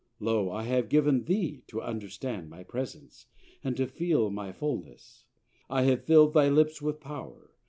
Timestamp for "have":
0.63-0.89, 5.83-6.05